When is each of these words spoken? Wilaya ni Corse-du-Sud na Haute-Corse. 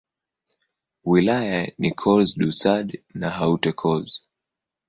Wilaya 1.05 1.61
ni 1.79 1.91
Corse-du-Sud 1.91 2.89
na 3.19 3.29
Haute-Corse. 3.37 4.17